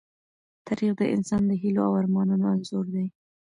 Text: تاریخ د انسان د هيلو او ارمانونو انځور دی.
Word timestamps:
تاریخ 0.67 0.91
د 0.97 1.01
انسان 1.15 1.41
د 1.47 1.51
هيلو 1.61 1.81
او 1.87 1.93
ارمانونو 2.01 2.45
انځور 2.55 2.85
دی. 2.95 3.05